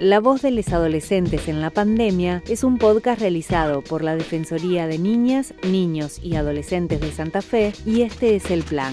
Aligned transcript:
La 0.00 0.20
voz 0.20 0.42
de 0.42 0.50
los 0.50 0.68
adolescentes 0.74 1.48
en 1.48 1.62
la 1.62 1.70
pandemia 1.70 2.42
es 2.48 2.64
un 2.64 2.76
podcast 2.76 3.18
realizado 3.18 3.80
por 3.80 4.04
la 4.04 4.14
Defensoría 4.14 4.86
de 4.86 4.98
Niñas, 4.98 5.54
Niños 5.66 6.20
y 6.22 6.36
Adolescentes 6.36 7.00
de 7.00 7.10
Santa 7.10 7.40
Fe 7.40 7.72
y 7.86 8.02
este 8.02 8.36
es 8.36 8.50
el 8.50 8.62
plan. 8.62 8.92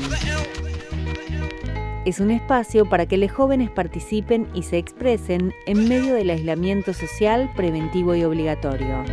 Es 2.05 2.21
un 2.21 2.31
espacio 2.31 2.87
para 2.87 3.05
que 3.05 3.17
los 3.17 3.33
jóvenes 3.33 3.69
participen 3.69 4.47
y 4.53 4.63
se 4.63 4.77
expresen 4.77 5.53
en 5.65 5.89
medio 5.89 6.13
del 6.13 6.29
aislamiento 6.29 6.93
social 6.93 7.51
preventivo 7.53 8.15
y 8.15 8.23
obligatorio. 8.23 9.03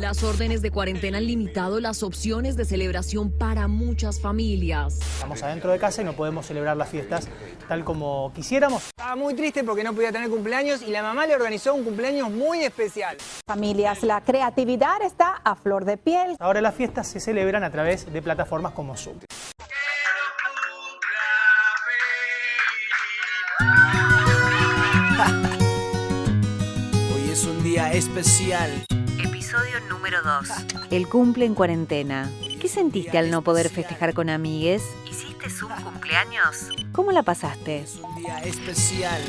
Las 0.00 0.22
órdenes 0.22 0.60
de 0.60 0.70
cuarentena 0.70 1.16
han 1.16 1.26
limitado 1.26 1.80
las 1.80 2.02
opciones 2.02 2.54
de 2.56 2.66
celebración 2.66 3.30
para 3.30 3.66
muchas 3.66 4.20
familias. 4.20 5.00
Estamos 5.00 5.42
adentro 5.42 5.72
de 5.72 5.78
casa 5.78 6.02
y 6.02 6.04
no 6.04 6.12
podemos 6.12 6.44
celebrar 6.44 6.76
las 6.76 6.90
fiestas 6.90 7.26
tal 7.66 7.82
como 7.82 8.30
quisiéramos. 8.34 8.88
Estaba 8.88 9.16
muy 9.16 9.32
triste 9.32 9.64
porque 9.64 9.82
no 9.82 9.94
podía 9.94 10.12
tener 10.12 10.28
cumpleaños 10.28 10.82
y 10.82 10.90
la 10.90 11.02
mamá 11.02 11.26
le 11.26 11.34
organizó 11.34 11.72
un 11.72 11.82
cumpleaños 11.82 12.30
muy 12.30 12.62
especial. 12.62 13.16
Familias, 13.46 14.02
la 14.02 14.20
creatividad 14.20 15.00
está 15.02 15.40
a 15.42 15.56
flor 15.56 15.86
de 15.86 15.96
piel. 15.96 16.36
Ahora 16.40 16.60
las 16.60 16.74
fiestas 16.74 17.06
se 17.06 17.18
celebran 17.18 17.64
a 17.64 17.70
través 17.70 18.12
de 18.12 18.20
plataformas 18.20 18.72
como 18.72 18.96
Zoom. 18.98 19.16
Hoy 27.14 27.30
es 27.30 27.44
un 27.44 27.62
día 27.62 27.94
especial. 27.94 28.70
Episodio 29.46 29.78
número 29.88 30.20
2. 30.22 30.48
El 30.90 31.08
cumple 31.08 31.44
en 31.44 31.54
cuarentena. 31.54 32.28
¿Qué 32.60 32.66
sentiste 32.66 33.16
al 33.16 33.30
no 33.30 33.42
poder 33.42 33.68
festejar 33.68 34.12
con 34.12 34.28
amigues? 34.28 34.82
¿Hiciste 35.08 35.48
Zoom 35.48 35.70
cumpleaños? 35.84 36.70
¿Cómo 36.90 37.12
la 37.12 37.22
pasaste? 37.22 37.84
Un 38.02 38.16
día 38.16 38.38
especial. 38.40 39.22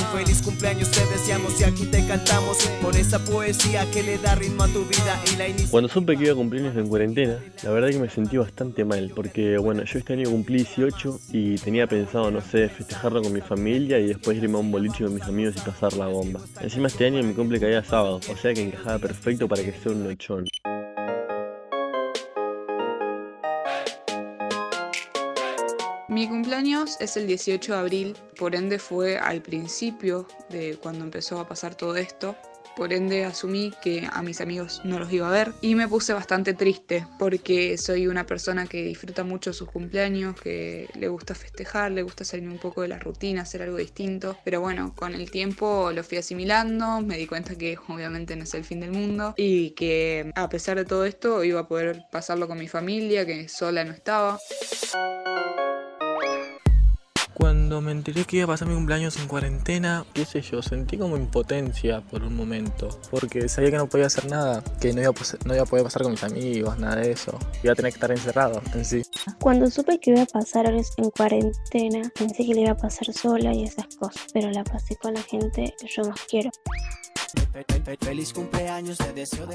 Un 0.00 0.06
feliz 0.16 0.42
cumpleaños 0.42 0.90
te 0.92 1.04
deseamos 1.06 1.60
y 1.60 1.64
aquí 1.64 1.84
te 1.86 2.06
cantamos 2.06 2.58
con 2.80 2.94
esa 2.94 3.18
poesía 3.18 3.84
que 3.90 4.04
le 4.04 4.16
da 4.18 4.36
ritmo 4.36 4.62
a 4.62 4.68
tu 4.68 4.84
vida 4.84 5.20
y 5.32 5.36
la 5.36 5.48
inicia. 5.48 5.70
Cuando 5.70 5.88
supe 5.88 6.16
que 6.16 6.24
iba 6.24 6.32
a 6.32 6.36
cumpleaños 6.36 6.76
en 6.76 6.88
cuarentena, 6.88 7.38
la 7.64 7.70
verdad 7.70 7.90
que 7.90 7.98
me 7.98 8.08
sentí 8.08 8.36
bastante 8.36 8.84
mal, 8.84 9.10
porque 9.14 9.58
bueno, 9.58 9.82
yo 9.82 9.98
este 9.98 10.12
año 10.12 10.30
cumplí 10.30 10.58
18 10.58 11.20
y 11.32 11.56
tenía 11.56 11.88
pensado, 11.88 12.30
no 12.30 12.40
sé, 12.40 12.68
festejarlo 12.68 13.22
con 13.22 13.32
mi 13.32 13.40
familia 13.40 13.98
y 13.98 14.06
después 14.06 14.38
irme 14.38 14.56
a 14.56 14.60
un 14.60 14.70
boliche 14.70 15.02
con 15.02 15.14
mis 15.14 15.24
amigos 15.24 15.56
y 15.56 15.60
pasar 15.60 15.92
la 15.94 16.06
bomba. 16.06 16.40
Encima 16.60 16.86
este 16.86 17.06
año 17.06 17.20
mi 17.24 17.34
cumple 17.34 17.58
caía 17.58 17.82
sábado, 17.82 18.20
o 18.30 18.36
sea 18.36 18.54
que 18.54 18.62
encajaba 18.62 19.00
perfecto 19.00 19.48
para 19.48 19.64
que 19.64 19.72
sea 19.72 19.90
un 19.90 20.04
nochón. 20.04 20.44
Cumpleaños 26.58 26.96
es 26.98 27.16
el 27.16 27.28
18 27.28 27.72
de 27.72 27.78
abril, 27.78 28.16
por 28.36 28.56
ende 28.56 28.80
fue 28.80 29.16
al 29.16 29.42
principio 29.42 30.26
de 30.50 30.76
cuando 30.82 31.04
empezó 31.04 31.38
a 31.38 31.46
pasar 31.46 31.76
todo 31.76 31.94
esto. 31.94 32.34
Por 32.76 32.92
ende 32.92 33.24
asumí 33.24 33.72
que 33.80 34.08
a 34.10 34.22
mis 34.22 34.40
amigos 34.40 34.80
no 34.82 34.98
los 34.98 35.12
iba 35.12 35.28
a 35.28 35.30
ver 35.30 35.52
y 35.60 35.76
me 35.76 35.86
puse 35.86 36.12
bastante 36.12 36.54
triste 36.54 37.06
porque 37.16 37.78
soy 37.78 38.08
una 38.08 38.26
persona 38.26 38.66
que 38.66 38.82
disfruta 38.82 39.22
mucho 39.22 39.52
sus 39.52 39.70
cumpleaños, 39.70 40.34
que 40.40 40.88
le 40.98 41.06
gusta 41.06 41.36
festejar, 41.36 41.92
le 41.92 42.02
gusta 42.02 42.24
salir 42.24 42.48
un 42.48 42.58
poco 42.58 42.82
de 42.82 42.88
la 42.88 42.98
rutina, 42.98 43.42
hacer 43.42 43.62
algo 43.62 43.76
distinto. 43.76 44.36
Pero 44.44 44.60
bueno, 44.60 44.96
con 44.96 45.14
el 45.14 45.30
tiempo 45.30 45.92
lo 45.92 46.02
fui 46.02 46.18
asimilando, 46.18 47.00
me 47.02 47.18
di 47.18 47.28
cuenta 47.28 47.54
que 47.54 47.78
obviamente 47.88 48.34
no 48.34 48.42
es 48.42 48.54
el 48.54 48.64
fin 48.64 48.80
del 48.80 48.90
mundo 48.90 49.34
y 49.36 49.70
que 49.76 50.32
a 50.34 50.48
pesar 50.48 50.76
de 50.76 50.84
todo 50.84 51.04
esto 51.04 51.44
iba 51.44 51.60
a 51.60 51.68
poder 51.68 52.02
pasarlo 52.10 52.48
con 52.48 52.58
mi 52.58 52.66
familia, 52.66 53.24
que 53.24 53.48
sola 53.48 53.84
no 53.84 53.92
estaba. 53.92 54.40
Cuando 57.38 57.80
me 57.80 57.92
enteré 57.92 58.24
que 58.24 58.38
iba 58.38 58.46
a 58.46 58.48
pasar 58.48 58.66
mi 58.66 58.74
cumpleaños 58.74 59.16
en 59.16 59.28
cuarentena, 59.28 60.04
qué 60.12 60.24
sé 60.24 60.42
yo, 60.42 60.60
sentí 60.60 60.98
como 60.98 61.16
impotencia 61.16 62.00
por 62.00 62.24
un 62.24 62.34
momento. 62.34 62.88
Porque 63.12 63.48
sabía 63.48 63.70
que 63.70 63.76
no 63.76 63.86
podía 63.86 64.06
hacer 64.06 64.26
nada, 64.26 64.64
que 64.80 64.92
no 64.92 65.00
iba, 65.00 65.10
a, 65.10 65.46
no 65.46 65.54
iba 65.54 65.62
a 65.62 65.66
poder 65.66 65.84
pasar 65.84 66.02
con 66.02 66.10
mis 66.10 66.24
amigos, 66.24 66.76
nada 66.80 66.96
de 66.96 67.12
eso. 67.12 67.38
Iba 67.62 67.74
a 67.74 67.76
tener 67.76 67.92
que 67.92 67.96
estar 67.96 68.10
encerrado 68.10 68.60
en 68.74 68.84
sí. 68.84 69.02
Cuando 69.40 69.70
supe 69.70 70.00
que 70.00 70.10
iba 70.10 70.22
a 70.22 70.26
pasar 70.26 70.66
en 70.66 71.10
cuarentena, 71.16 72.10
pensé 72.18 72.44
que 72.44 72.54
le 72.54 72.62
iba 72.62 72.72
a 72.72 72.76
pasar 72.76 73.12
sola 73.14 73.54
y 73.54 73.62
esas 73.62 73.86
cosas, 73.94 74.26
pero 74.34 74.50
la 74.50 74.64
pasé 74.64 74.96
con 74.96 75.14
la 75.14 75.22
gente 75.22 75.72
que 75.80 75.86
yo 75.86 76.02
más 76.02 76.20
quiero. 76.28 76.50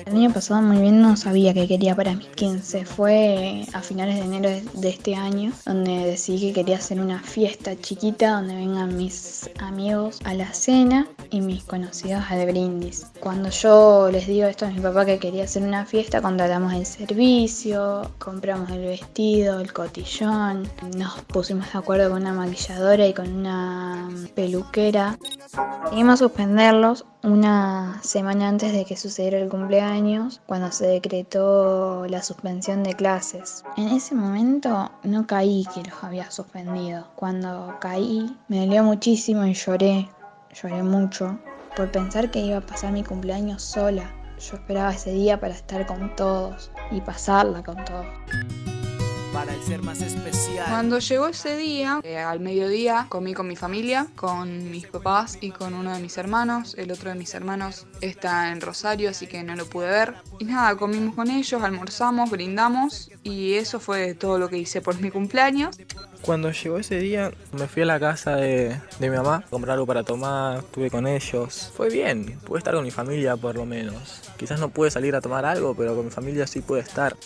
El 0.05 0.15
año 0.15 0.33
pasado 0.33 0.61
muy 0.61 0.77
bien 0.81 1.01
no 1.01 1.15
sabía 1.15 1.53
qué 1.53 1.67
quería 1.67 1.95
para 1.95 2.15
mis 2.15 2.27
15. 2.27 2.85
Fue 2.85 3.65
a 3.73 3.81
finales 3.81 4.15
de 4.15 4.21
enero 4.21 4.49
de 4.73 4.89
este 4.89 5.15
año 5.15 5.51
donde 5.65 6.05
decidí 6.05 6.47
que 6.47 6.53
quería 6.53 6.77
hacer 6.77 6.99
una 6.99 7.19
fiesta 7.21 7.79
chiquita 7.79 8.31
donde 8.31 8.55
vengan 8.55 8.97
mis 8.97 9.49
amigos 9.59 10.19
a 10.23 10.33
la 10.33 10.53
cena 10.53 11.07
y 11.33 11.41
mis 11.41 11.63
conocidos 11.63 12.23
al 12.29 12.45
brindis. 12.45 13.07
Cuando 13.19 13.49
yo 13.49 14.09
les 14.11 14.27
digo 14.27 14.45
esto 14.45 14.67
a 14.67 14.69
mi 14.69 14.79
papá 14.79 15.03
que 15.03 15.17
quería 15.17 15.45
hacer 15.45 15.63
una 15.63 15.83
fiesta, 15.83 16.21
contratamos 16.21 16.73
el 16.73 16.85
servicio, 16.85 18.11
compramos 18.19 18.69
el 18.69 18.85
vestido, 18.85 19.59
el 19.59 19.73
cotillón, 19.73 20.69
nos 20.95 21.21
pusimos 21.23 21.73
de 21.73 21.79
acuerdo 21.79 22.11
con 22.11 22.21
una 22.21 22.33
maquilladora 22.33 23.07
y 23.07 23.13
con 23.16 23.33
una 23.33 24.09
peluquera. 24.35 25.17
Seguimos 25.89 26.13
a 26.13 26.17
suspenderlos 26.17 27.03
una 27.23 28.00
semana 28.03 28.50
antes 28.50 28.71
de 28.71 28.85
que 28.85 28.95
sucediera 28.95 29.39
el 29.39 29.50
cumpleaños, 29.50 30.39
cuando 30.45 30.71
se 30.71 30.85
decretó 30.85 32.05
la 32.07 32.21
suspensión 32.21 32.83
de 32.83 32.94
clases. 32.94 33.63
En 33.75 33.88
ese 33.88 34.13
momento 34.13 34.91
no 35.01 35.25
caí 35.25 35.65
que 35.73 35.81
los 35.89 36.03
había 36.03 36.29
suspendido. 36.29 37.07
Cuando 37.15 37.75
caí 37.79 38.38
me 38.50 38.59
dolió 38.59 38.83
muchísimo 38.83 39.45
y 39.45 39.53
lloré, 39.53 40.09
lloré 40.53 40.83
mucho, 40.83 41.37
por 41.75 41.91
pensar 41.91 42.31
que 42.31 42.39
iba 42.39 42.57
a 42.57 42.61
pasar 42.61 42.91
mi 42.91 43.03
cumpleaños 43.03 43.63
sola. 43.63 44.09
Yo 44.39 44.55
esperaba 44.55 44.93
ese 44.93 45.11
día 45.11 45.39
para 45.39 45.53
estar 45.53 45.85
con 45.85 46.15
todos 46.15 46.71
y 46.91 47.01
pasarla 47.01 47.63
con 47.63 47.83
todos. 47.85 48.05
para 49.31 49.51
el 49.51 49.63
ser 49.63 49.81
más 49.81 49.99
especial. 49.99 50.67
Cuando 50.69 50.99
llegó 50.99 51.27
ese 51.27 51.57
día, 51.57 52.01
eh, 52.03 52.19
al 52.19 52.39
mediodía, 52.39 53.07
comí 53.09 53.33
con 53.33 53.47
mi 53.47 53.55
familia, 53.55 54.05
con 54.15 54.69
mis 54.69 54.85
papás 54.85 55.39
y 55.41 55.49
con 55.49 55.73
uno 55.73 55.91
de 55.91 55.99
mis 55.99 56.19
hermanos. 56.19 56.75
El 56.77 56.91
otro 56.91 57.09
de 57.09 57.15
mis 57.15 57.33
hermanos 57.33 57.87
está 58.01 58.51
en 58.51 58.61
Rosario, 58.61 59.09
así 59.09 59.25
que 59.25 59.41
no 59.41 59.55
lo 59.55 59.65
pude 59.65 59.87
ver. 59.87 60.13
Y 60.37 60.45
nada, 60.45 60.75
comimos 60.75 61.15
con 61.15 61.31
ellos, 61.31 61.63
almorzamos, 61.63 62.29
brindamos 62.29 63.09
y 63.23 63.53
eso 63.53 63.79
fue 63.79 64.13
todo 64.13 64.37
lo 64.37 64.49
que 64.49 64.59
hice 64.59 64.81
por 64.81 65.01
mi 65.01 65.09
cumpleaños. 65.09 65.79
Cuando 66.25 66.51
llegó 66.51 66.78
ese 66.78 67.00
día, 67.00 67.31
me 67.51 67.67
fui 67.67 67.81
a 67.81 67.85
la 67.85 68.00
casa 68.00 68.38
de, 68.38 68.79
de 68.97 69.09
mi 69.09 69.16
mamá, 69.16 69.44
a 69.45 69.50
comprar 69.50 69.73
algo 69.73 69.85
para 69.85 70.03
tomar, 70.03 70.59
estuve 70.59 70.89
con 70.89 71.06
ellos. 71.06 71.69
Fue 71.75 71.89
bien, 71.89 72.39
pude 72.45 72.59
estar 72.59 72.73
con 72.73 72.85
mi 72.85 72.91
familia 72.91 73.35
por 73.35 73.56
lo 73.56 73.66
menos. 73.66 74.22
Quizás 74.38 74.57
no 74.57 74.69
pude 74.69 74.89
salir 74.89 75.16
a 75.16 75.22
tomar 75.22 75.45
algo, 75.45 75.75
pero 75.75 75.95
con 75.95 76.06
mi 76.06 76.12
familia 76.12 76.47
sí 76.47 76.62
pude 76.62 76.79
estar. 76.79 77.17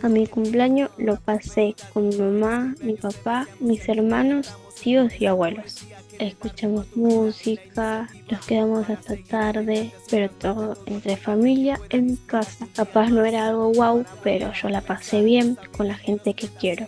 A 0.00 0.08
mi 0.08 0.28
cumpleaños 0.28 0.90
lo 0.96 1.16
pasé 1.16 1.74
con 1.92 2.08
mi 2.08 2.16
mamá, 2.16 2.74
mi 2.80 2.94
papá, 2.94 3.48
mis 3.58 3.88
hermanos, 3.88 4.54
tíos 4.80 5.20
y 5.20 5.26
abuelos. 5.26 5.84
Escuchamos 6.18 6.96
música, 6.96 8.08
nos 8.30 8.46
quedamos 8.46 8.88
hasta 8.88 9.16
tarde, 9.28 9.92
pero 10.10 10.30
todo 10.30 10.76
entre 10.86 11.16
familia 11.16 11.80
en 11.90 12.06
mi 12.06 12.16
casa. 12.16 12.66
Capaz 12.74 13.10
no 13.10 13.24
era 13.24 13.48
algo 13.48 13.72
wow, 13.72 14.04
pero 14.22 14.52
yo 14.52 14.68
la 14.68 14.82
pasé 14.82 15.22
bien 15.22 15.58
con 15.76 15.88
la 15.88 15.96
gente 15.96 16.34
que 16.34 16.48
quiero. 16.48 16.86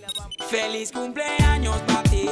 Feliz 0.51 0.93
cumpleaños 0.93 1.77
para 1.83 2.03
ti. 2.05 2.27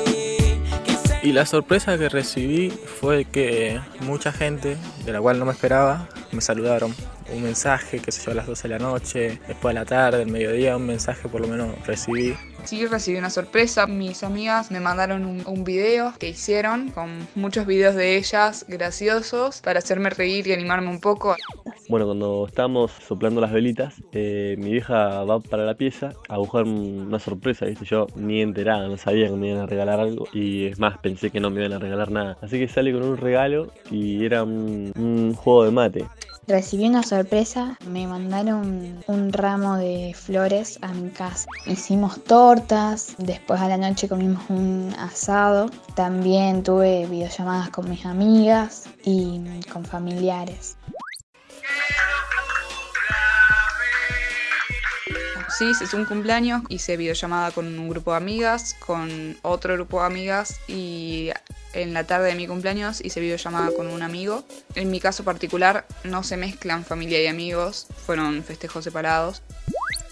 que 0.85 0.93
se- 0.93 1.21
Y 1.27 1.33
la 1.33 1.45
sorpresa 1.47 1.99
que 1.99 2.09
recibí 2.09 2.71
fue 2.71 3.25
que 3.25 3.81
mucha 4.01 4.33
gente, 4.33 4.77
de 5.05 5.13
la 5.13 5.21
cual 5.21 5.39
no 5.39 5.45
me 5.45 5.53
esperaba, 5.53 6.09
me 6.33 6.41
saludaron. 6.41 6.95
Un 7.33 7.43
mensaje, 7.43 7.99
qué 7.99 8.13
sé 8.13 8.23
yo, 8.25 8.31
a 8.31 8.35
las 8.35 8.47
12 8.47 8.69
de 8.69 8.79
la 8.79 8.79
noche, 8.79 9.41
después 9.49 9.75
de 9.75 9.81
la 9.81 9.85
tarde, 9.85 10.23
el 10.23 10.31
mediodía, 10.31 10.77
un 10.77 10.87
mensaje 10.87 11.29
por 11.29 11.41
lo 11.41 11.49
menos 11.49 11.75
recibí. 11.85 12.37
Sí, 12.65 12.87
recibí 12.87 13.19
una 13.19 13.31
sorpresa. 13.31 13.87
Mis 13.89 14.23
amigas 14.23 14.71
me 14.71 14.79
mandaron 14.79 15.25
un, 15.27 15.43
un 15.45 15.65
video 15.65 16.15
que 16.19 16.29
hicieron 16.29 16.91
con 16.91 17.27
muchos 17.35 17.67
videos 17.67 17.97
de 17.97 18.17
ellas 18.17 18.65
graciosos 18.69 19.61
para 19.61 19.81
hacerme 19.81 20.11
reír 20.11 20.47
y 20.47 20.53
animarme 20.53 20.89
un 20.89 21.01
poco. 21.01 21.35
Bueno, 21.89 22.07
cuando 22.07 22.47
estábamos 22.49 22.91
soplando 22.91 23.41
las 23.41 23.53
velitas, 23.53 23.95
eh, 24.13 24.57
mi 24.59 24.73
vieja 24.73 25.23
va 25.23 25.39
para 25.39 25.65
la 25.65 25.75
pieza 25.75 26.15
a 26.29 26.37
buscar 26.39 26.65
un- 26.65 27.05
una 27.07 27.21
sorpresa, 27.21 27.67
¿viste? 27.67 27.85
Yo 27.85 28.09
ni 28.17 28.41
enterada, 28.43 28.89
no 28.89 28.97
sabía 28.97 29.29
que 29.29 29.35
me 29.37 29.51
iban 29.51 29.61
a 29.63 29.67
regalar 29.67 30.01
algo 30.01 30.27
y 30.33 30.65
es 30.67 30.81
más, 30.81 30.99
pensé 30.99 31.31
que 31.31 31.39
no 31.39 31.49
me 31.51 31.61
iban 31.61 31.75
a 31.75 31.79
regalar 31.79 32.11
nada. 32.11 32.39
Así 32.43 32.59
que 32.59 32.67
sale 32.67 32.93
con 32.93 33.05
un 33.05 33.17
regalo 33.17 33.69
y 33.89 34.25
era 34.25 34.43
un, 34.43 34.93
un 34.97 35.35
juego 35.35 35.65
de 35.65 35.71
mate. 35.71 36.05
Recibí 36.49 36.87
una 36.89 37.03
sorpresa, 37.05 37.77
me 37.89 38.07
mandaron 38.07 39.01
un 39.07 39.33
ramo 39.33 39.77
de 39.77 40.13
flores 40.15 40.79
a 40.83 40.93
mi 40.93 41.11
casa. 41.11 41.47
Hicimos 41.67 42.23
tortas, 42.25 43.15
después 43.19 43.61
a 43.61 43.69
la 43.69 43.77
noche 43.77 44.09
comimos 44.09 44.43
un 44.49 44.93
asado. 44.99 45.71
También 45.95 46.63
tuve 46.65 47.07
videollamadas 47.07 47.71
con 47.71 47.89
mis 47.91 48.07
amigas 48.07 48.89
y 49.05 49.41
con 49.73 49.85
familiares. 49.85 50.77
Sí, 55.57 55.71
hice 55.71 55.97
un 55.97 56.05
cumpleaños, 56.05 56.63
hice 56.69 56.99
videollamada 56.99 57.51
con 57.51 57.79
un 57.79 57.89
grupo 57.89 58.11
de 58.11 58.19
amigas, 58.19 58.77
con 58.79 59.39
otro 59.41 59.73
grupo 59.73 60.01
de 60.01 60.07
amigas 60.07 60.61
y 60.69 61.31
en 61.73 61.95
la 61.95 62.05
tarde 62.05 62.29
de 62.29 62.35
mi 62.35 62.47
cumpleaños 62.47 63.03
hice 63.03 63.21
videollamada 63.21 63.71
con 63.75 63.87
un 63.87 64.03
amigo. 64.03 64.45
En 64.75 64.91
mi 64.91 65.01
caso 65.01 65.25
particular 65.25 65.87
no 66.05 66.23
se 66.25 66.37
mezclan 66.37 66.85
familia 66.85 67.23
y 67.23 67.27
amigos, 67.27 67.87
fueron 68.05 68.45
festejos 68.45 68.85
separados. 68.85 69.41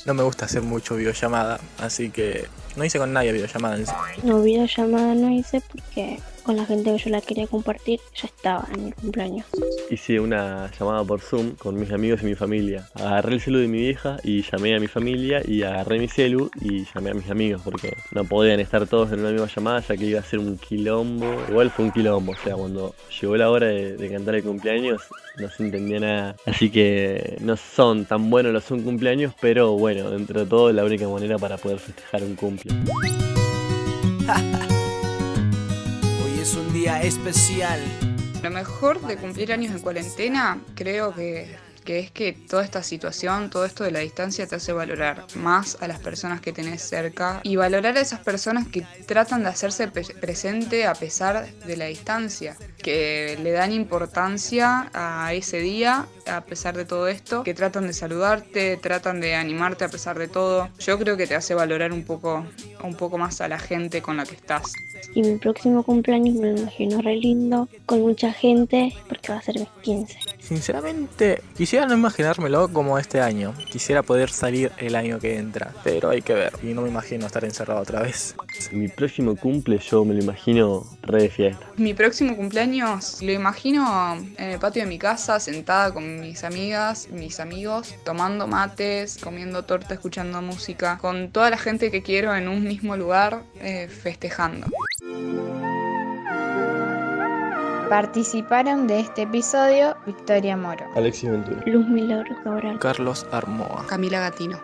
No 0.06 0.14
me 0.14 0.22
gusta 0.22 0.46
hacer 0.46 0.62
mucho 0.62 0.96
videollamada, 0.96 1.60
así 1.76 2.08
que 2.08 2.48
no 2.76 2.84
hice 2.84 2.98
con 2.98 3.12
nadie 3.12 3.32
videollamada 3.32 3.76
en 3.76 3.86
sí. 3.86 3.92
No, 4.22 4.42
videollamada 4.42 5.14
no 5.14 5.30
hice 5.30 5.60
porque 5.60 6.18
con 6.42 6.56
la 6.56 6.66
gente 6.66 6.92
que 6.92 6.98
yo 6.98 7.10
la 7.10 7.20
quería 7.20 7.46
compartir 7.46 8.00
ya 8.14 8.26
estaba 8.26 8.68
en 8.74 8.86
mi 8.86 8.92
cumpleaños. 8.92 9.46
Hice 9.90 10.20
una 10.20 10.70
llamada 10.78 11.02
por 11.04 11.20
Zoom 11.20 11.56
con 11.56 11.78
mis 11.78 11.90
amigos 11.90 12.22
y 12.22 12.26
mi 12.26 12.34
familia. 12.34 12.88
Agarré 12.94 13.34
el 13.34 13.40
celu 13.40 13.58
de 13.58 13.68
mi 13.68 13.78
vieja 13.78 14.18
y 14.22 14.42
llamé 14.42 14.76
a 14.76 14.80
mi 14.80 14.86
familia 14.86 15.40
y 15.44 15.62
agarré 15.62 15.98
mi 15.98 16.08
celu 16.08 16.50
y 16.60 16.84
llamé 16.94 17.10
a 17.10 17.14
mis 17.14 17.30
amigos 17.30 17.62
porque 17.64 17.96
no 18.12 18.24
podían 18.24 18.60
estar 18.60 18.86
todos 18.86 19.10
en 19.12 19.20
una 19.20 19.30
misma 19.30 19.48
llamada 19.54 19.80
ya 19.80 19.96
que 19.96 20.04
iba 20.04 20.20
a 20.20 20.24
ser 20.24 20.38
un 20.38 20.58
quilombo. 20.58 21.26
Igual 21.48 21.70
fue 21.70 21.86
un 21.86 21.92
quilombo, 21.92 22.32
o 22.32 22.36
sea, 22.36 22.54
cuando 22.54 22.94
llegó 23.20 23.36
la 23.36 23.50
hora 23.50 23.66
de, 23.68 23.96
de 23.96 24.10
cantar 24.10 24.34
el 24.34 24.42
cumpleaños 24.42 25.02
no 25.36 25.48
se 25.50 25.64
entendía 25.64 26.00
nada. 26.00 26.36
Así 26.46 26.70
que 26.70 27.36
no 27.40 27.56
son 27.56 28.04
tan 28.04 28.30
buenos 28.30 28.52
los 28.52 28.70
un 28.70 28.82
cumpleaños, 28.82 29.32
pero 29.40 29.72
bueno, 29.72 30.10
dentro 30.10 30.40
de 30.40 30.46
todo 30.46 30.72
la 30.72 30.84
única 30.84 31.08
manera 31.08 31.38
para 31.38 31.56
poder 31.56 31.78
festejar 31.78 32.22
un 32.22 32.34
cumple. 32.34 32.63
Hoy 36.24 36.38
es 36.40 36.54
un 36.54 36.72
día 36.72 37.02
especial. 37.02 37.80
Lo 38.42 38.50
mejor 38.50 39.00
de 39.06 39.16
cumplir 39.16 39.52
años 39.52 39.72
en 39.74 39.80
cuarentena 39.80 40.58
creo 40.74 41.14
que, 41.14 41.56
que 41.84 41.98
es 41.98 42.10
que 42.10 42.32
toda 42.32 42.64
esta 42.64 42.82
situación, 42.82 43.50
todo 43.50 43.64
esto 43.66 43.84
de 43.84 43.90
la 43.90 43.98
distancia 44.00 44.46
te 44.46 44.54
hace 44.56 44.72
valorar 44.72 45.26
más 45.34 45.76
a 45.82 45.88
las 45.88 45.98
personas 45.98 46.40
que 46.40 46.52
tenés 46.52 46.80
cerca 46.82 47.40
y 47.42 47.56
valorar 47.56 47.96
a 47.98 48.00
esas 48.00 48.20
personas 48.20 48.66
que 48.68 48.86
tratan 49.06 49.42
de 49.42 49.48
hacerse 49.50 49.88
pe- 49.88 50.14
presente 50.20 50.86
a 50.86 50.94
pesar 50.94 51.46
de 51.66 51.76
la 51.76 51.84
distancia, 51.86 52.56
que 52.78 53.38
le 53.42 53.50
dan 53.52 53.72
importancia 53.72 54.90
a 54.94 55.32
ese 55.34 55.58
día 55.60 56.06
a 56.26 56.40
pesar 56.42 56.76
de 56.76 56.84
todo 56.84 57.08
esto, 57.08 57.42
que 57.42 57.54
tratan 57.54 57.86
de 57.86 57.92
saludarte, 57.92 58.76
tratan 58.76 59.20
de 59.20 59.34
animarte 59.34 59.84
a 59.84 59.88
pesar 59.88 60.18
de 60.18 60.28
todo. 60.28 60.68
Yo 60.78 60.98
creo 60.98 61.16
que 61.16 61.26
te 61.26 61.34
hace 61.34 61.54
valorar 61.54 61.92
un 61.92 62.04
poco, 62.04 62.44
un 62.82 62.94
poco 62.94 63.18
más 63.18 63.40
a 63.40 63.48
la 63.48 63.58
gente 63.58 64.02
con 64.02 64.16
la 64.16 64.24
que 64.24 64.34
estás. 64.34 64.72
Y 65.14 65.22
mi 65.22 65.36
próximo 65.36 65.82
cumpleaños 65.82 66.34
me 66.36 66.52
lo 66.52 66.58
imagino 66.58 67.00
re 67.00 67.16
lindo, 67.16 67.68
con 67.86 68.00
mucha 68.00 68.32
gente, 68.32 68.92
porque 69.08 69.32
va 69.32 69.38
a 69.38 69.42
ser 69.42 69.58
mis 69.58 69.68
15. 69.82 70.18
Sinceramente, 70.40 71.42
quisiera 71.56 71.86
no 71.86 71.94
imaginármelo 71.94 72.68
como 72.72 72.98
este 72.98 73.20
año. 73.20 73.54
Quisiera 73.70 74.02
poder 74.02 74.30
salir 74.30 74.72
el 74.78 74.94
año 74.94 75.18
que 75.18 75.38
entra, 75.38 75.72
pero 75.84 76.10
hay 76.10 76.22
que 76.22 76.34
ver. 76.34 76.52
Y 76.62 76.74
no 76.74 76.82
me 76.82 76.88
imagino 76.88 77.26
estar 77.26 77.44
encerrado 77.44 77.80
otra 77.80 78.02
vez. 78.02 78.34
Mi 78.72 78.88
próximo 78.88 79.36
cumple 79.36 79.78
yo 79.78 80.04
me 80.04 80.14
lo 80.14 80.22
imagino 80.22 80.84
re 81.06 81.22
de 81.22 81.28
fiesta. 81.28 81.66
Mi 81.76 81.94
próximo 81.94 82.36
cumpleaños 82.36 83.22
lo 83.22 83.32
imagino 83.32 84.14
en 84.14 84.50
el 84.50 84.58
patio 84.58 84.82
de 84.82 84.88
mi 84.88 84.98
casa, 84.98 85.40
sentada 85.40 85.92
con 85.92 86.20
mis 86.20 86.44
amigas, 86.44 87.08
mis 87.10 87.40
amigos, 87.40 87.94
tomando 88.04 88.46
mates, 88.46 89.18
comiendo 89.22 89.64
torta, 89.64 89.94
escuchando 89.94 90.40
música, 90.42 90.98
con 90.98 91.30
toda 91.30 91.50
la 91.50 91.58
gente 91.58 91.90
que 91.90 92.02
quiero 92.02 92.34
en 92.34 92.48
un 92.48 92.64
mismo 92.64 92.96
lugar, 92.96 93.42
eh, 93.60 93.88
festejando. 93.88 94.66
Participaron 97.88 98.86
de 98.86 99.00
este 99.00 99.22
episodio 99.22 99.94
Victoria 100.06 100.56
Moro, 100.56 100.84
Alexis 100.96 101.30
Ventura. 101.30 101.62
Luz 101.66 101.86
Milagros 101.86 102.38
Cabral. 102.42 102.78
Carlos 102.78 103.26
Armoa. 103.30 103.86
Camila 103.86 104.20
Gatino. 104.20 104.58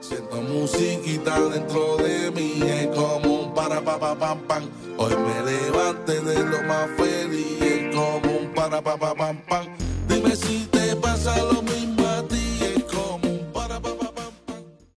Siento 0.00 0.42
musiquita 0.42 1.40
dentro 1.48 1.96
de 1.96 2.28
un 2.28 2.94
para 2.94 3.13
Hoy 3.96 5.14
me 5.16 5.52
levanté 5.52 6.20
de 6.20 6.42
lo 6.42 6.62
más 6.64 6.90
feliz, 6.96 7.94
como 7.94 8.38
un 8.38 8.52
para 8.52 8.82
pa 8.82 8.96
pa 8.96 9.14
pam 9.14 9.36
pam. 9.48 9.73